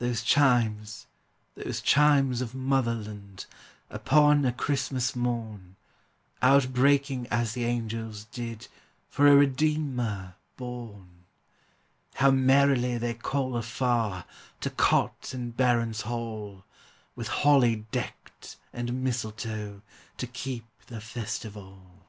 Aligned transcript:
Those 0.00 0.24
chimes, 0.24 1.06
those 1.54 1.80
chimes 1.80 2.40
of 2.40 2.56
Motherland, 2.56 3.46
Upon 3.88 4.44
a 4.44 4.52
Christmas 4.52 5.14
morn. 5.14 5.76
Outbreaking 6.42 7.28
as 7.28 7.52
the 7.52 7.66
angels 7.66 8.24
did, 8.32 8.66
For 9.10 9.28
a 9.28 9.36
Redeemer 9.36 10.34
born! 10.56 11.24
How 12.14 12.32
merrily 12.32 12.98
they 12.98 13.14
call 13.14 13.56
afar, 13.56 14.24
To 14.62 14.70
cot 14.70 15.30
and 15.32 15.56
baron's 15.56 16.00
hall, 16.00 16.64
With 17.14 17.28
holly 17.28 17.86
decked 17.92 18.56
and 18.72 19.04
mistletoe, 19.04 19.82
To 20.16 20.26
keep 20.26 20.66
the 20.88 21.00
festival! 21.00 22.08